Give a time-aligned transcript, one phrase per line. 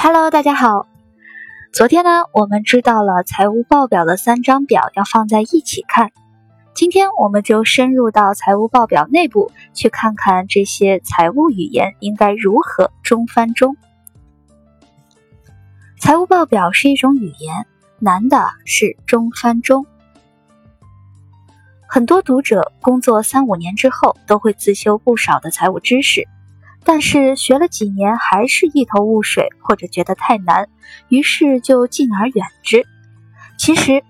[0.00, 0.86] Hello，大家好。
[1.72, 6.12] 昨天呢，我们知道了财务报表的三张表要放在一起看。
[6.72, 13.76] 今天我们就深入到财务报表内部，去看看这些财务语言应该如何中翻中。
[15.98, 17.66] 财务报表是一种语言，
[17.98, 19.84] 难的是中翻中。
[21.88, 26.28] 很多读者工作三五年之后，都会自修不少的财务知识。
[26.88, 30.70] 但是学了几年还是一头雾水，或者觉得太难，
[31.08, 32.86] 于是就敬而远之。
[33.58, 34.02] 其实，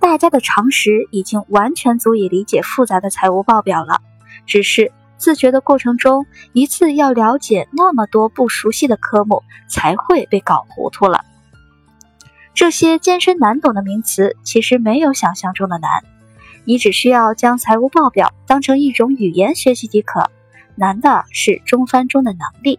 [0.00, 4.00] 大家的常识已经完全足以理解复杂的财务报表了，
[4.44, 11.24] 只是自学的过程中，一次要了解那么多不熟悉的科目，才会被搞糊涂了。
[12.54, 16.02] 这些艰深难懂的名词，其实没有想象中的难，
[16.64, 20.28] 你只需要将财务报表当成一种语言学习即可。
[20.76, 22.78] 难的是中翻中的能力。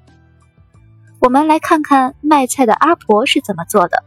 [1.20, 4.04] 我们来看看卖菜的阿婆是怎么做的。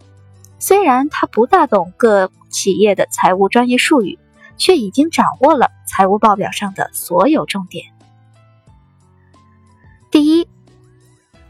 [0.58, 4.18] 虽然她不大懂各企业的财务专业术语，
[4.56, 7.86] 却已经掌握了财务报表上的所有重点。
[10.10, 10.48] 第一，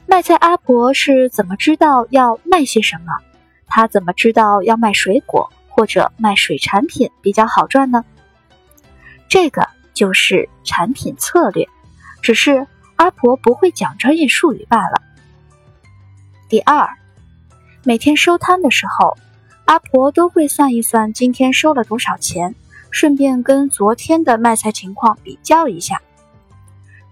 [0.07, 3.13] 卖菜阿婆是怎么知道要卖些什么？
[3.67, 8.05] 她怎么知道要卖水果或者卖水产品比较好赚呢？
[9.29, 11.69] 这个就是产品策略。
[12.23, 15.03] 只是阿婆不会讲专业术语罢了。
[16.49, 16.89] 第二，
[17.85, 19.17] 每天收摊的时候，
[19.65, 22.55] 阿婆都会算一算今天收了多少钱，
[22.91, 26.03] 顺便跟昨天的卖菜情况比较一下。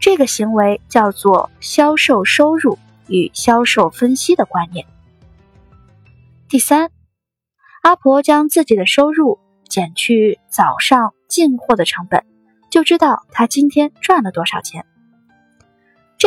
[0.01, 2.79] 这个行为叫做销售收入
[3.09, 4.87] 与销售分析的观念。
[6.49, 6.91] 第三，
[7.83, 12.25] 阿婆将自己的收入减去早上进货的成本，
[12.71, 14.85] 就知道她今天赚了多少钱。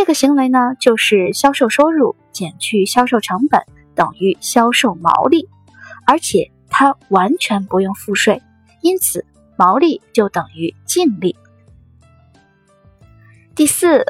[0.01, 3.61] 这个行为呢，就是销售收入减去销售成本
[3.93, 5.47] 等于销售毛利，
[6.07, 8.41] 而且它完全不用付税，
[8.81, 9.23] 因此
[9.57, 11.35] 毛利就等于净利。
[13.53, 14.03] 第四，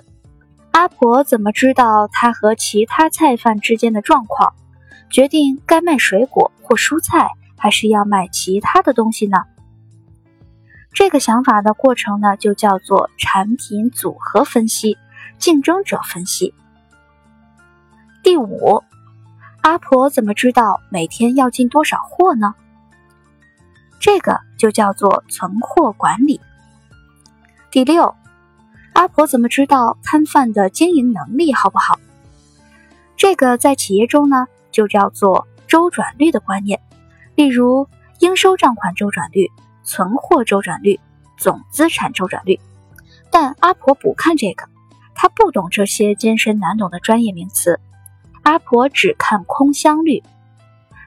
[0.72, 4.53] 阿婆怎么知道她和其他菜贩之间的状况，
[5.09, 9.40] 决定该卖水果或蔬菜，还是要卖其他的东西呢？
[10.94, 14.97] 这个想法的过程呢，就叫做产品组合分析。
[15.41, 16.53] 竞争者分析。
[18.22, 18.84] 第五，
[19.62, 22.53] 阿婆怎么知道每天要进多少货呢？
[24.00, 26.40] 这个就叫做存货管理。
[27.72, 28.16] 第六，
[28.94, 32.00] 阿婆怎么知道摊贩的经营能力好不好？
[33.18, 36.79] 这个在企业中呢，就叫做周转率的观念，
[37.34, 39.50] 例如应收账款周转率、
[39.84, 41.00] 存货周转率、
[41.35, 42.59] 总资产周转率。
[43.31, 44.69] 但阿婆不看这个。
[45.13, 47.79] 他不懂这些艰深难懂的专业名词，
[48.44, 50.23] 阿婆只看空箱率。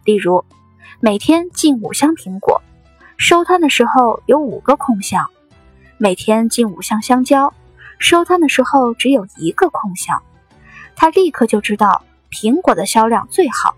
[0.04, 0.44] 例如，
[1.00, 2.62] 每天进五箱苹果，
[3.16, 5.24] 收摊的时候有五个空箱；
[5.98, 7.52] 每天进五箱香蕉，
[7.98, 10.22] 收摊的时候只有一个空箱。
[10.94, 13.74] 他立刻就知道苹果的销量最好，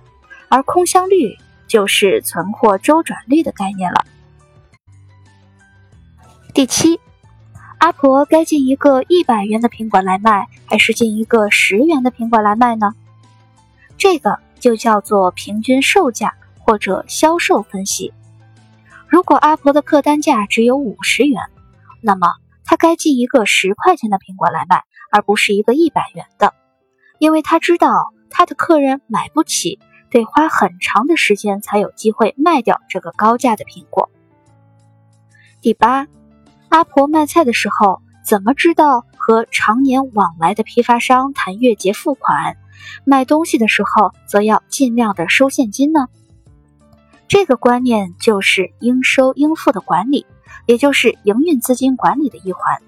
[0.48, 4.04] 而空箱率就是存货周转率的概念了。
[6.52, 7.00] 第七。
[7.78, 12.94] 阿婆该进一个一百元的苹果来卖，还是进一个十元的苹果来卖呢？
[13.98, 18.12] 这个就叫做平均售价或者销售分析。
[19.06, 21.42] 如果阿婆的客单价只有五十元，
[22.00, 22.26] 那么
[22.64, 24.82] 她该进一个十块钱的苹果来卖，
[25.12, 26.54] 而不是一个一百元的，
[27.18, 29.78] 因为她知道她的客人买不起，
[30.10, 34.10] 得花很长的时间才有机会卖掉这个高价的苹果。
[35.60, 36.08] 第八。
[36.68, 42.56] 阿婆卖菜的时候，怎么知道和常年往来的批发商谈月结付款？
[43.04, 46.08] 卖东西的时候，则要尽量的收现金呢？
[47.28, 50.26] 这个观念就是应收应付的管理，
[50.66, 52.80] 也就是营运资金管理的一环。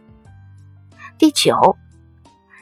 [1.17, 1.77] 第九，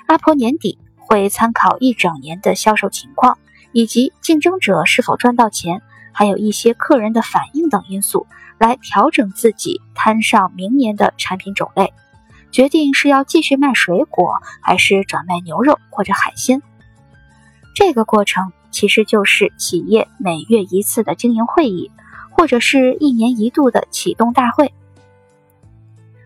[0.06, 3.38] 阿婆年底会参考一整年的销售情况，
[3.72, 5.82] 以及竞争者是否赚到钱，
[6.16, 8.26] 还有一些客人的反应等因素。
[8.58, 11.92] 来调整自己摊上明年的产品种类，
[12.50, 16.62] 决定是要继续卖水果，还是转卖牛肉或者海鲜。
[17.74, 21.90] 这个过程其实就是企业每月一次的经营会议，
[22.30, 24.72] 或者是一年一度的启动大会。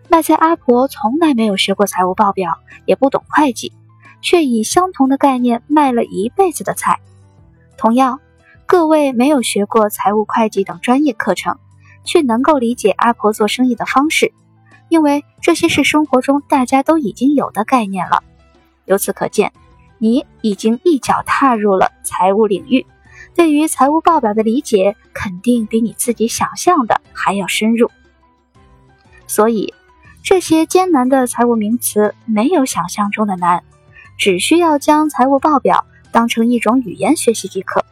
[0.07, 3.73] 卖菜阿婆从来没有学过财务报表，也不懂会计，
[4.21, 7.01] 却以相同的概念卖了一辈子的菜。
[7.77, 8.21] 同样，
[8.71, 11.57] 各位没有学过财务会计等专业课程。
[12.05, 14.31] 却能够理解阿婆做生意的方式，
[14.87, 18.23] 因为这些是生活中大家都已经有的概念了。
[18.85, 19.51] 由此可见，
[19.97, 22.85] 你已经一脚踏入了财务领域，
[23.35, 27.91] 对于财务报表的理解肯定比你自己想象的还要深入。
[29.27, 29.73] 所以，
[30.23, 33.65] 这些艰难的财务名词没有想象中的难，
[34.17, 37.83] 只需要将财务报表当成一种语言学习即可。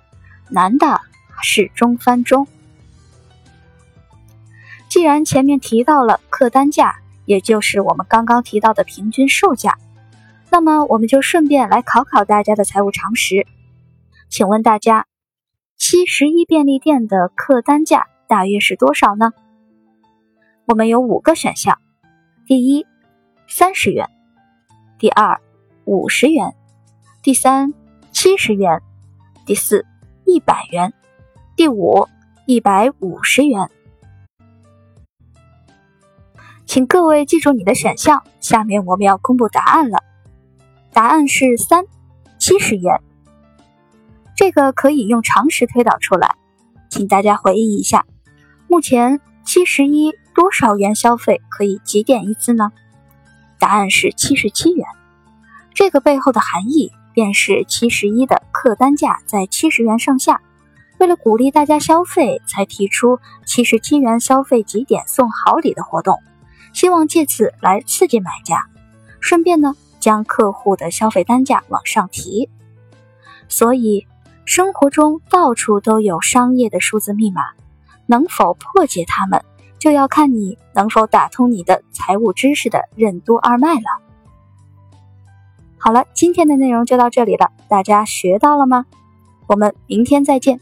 [0.50, 1.02] 难的
[1.42, 2.48] 是中翻中。
[4.88, 9.78] 既然前面提到了客单价，也就是我们刚刚提到的平均售价，
[10.50, 13.46] 那么我们就顺便来考考大家的财务常识。
[14.30, 15.06] 请问大家，
[15.78, 19.32] 七十一便利店的客单价大约是多少呢？
[20.66, 21.80] 我们有五个选项：
[22.48, 22.86] 第一，
[23.48, 24.08] 三十元；
[24.98, 25.40] 第二，
[25.86, 26.52] 五十元；
[27.22, 27.74] 第三，
[28.12, 28.80] 七十元；
[29.46, 29.86] 第四，
[30.30, 30.92] 一百元；
[31.56, 32.08] 第五，
[32.46, 33.68] 一百五十元。
[36.68, 40.04] 请各位记住你的选项，下面我们要公布答案了。
[40.94, 41.86] 答案是三，
[42.38, 43.02] 七十元。
[44.36, 46.36] 这个可以用常识推导出来，
[46.92, 48.06] 请大家回忆一下，
[48.68, 52.72] 目前七十一多少元消费可以几点一次呢？
[53.58, 54.86] 答案是七十七元。
[55.74, 60.42] 这个背后的含义便是七十一的客单价在七十元上下，
[60.98, 66.18] 为了鼓励大家消费，才提出七十七元消费几点送好礼的活动。
[66.72, 68.68] 希望借此来刺激买家，
[69.20, 72.50] 顺便呢将客户的消费单价往上提。
[73.48, 74.06] 所以
[74.46, 77.42] 生活中到处都有商业的数字密码，
[78.06, 79.44] 能否破解它们，
[79.80, 84.09] 就要看你能否打通你的财务知识的任督二脉了。
[85.80, 88.86] 好了，今天的内容就到这里了，大家学到了吗？
[89.48, 90.60] 我们明天再见。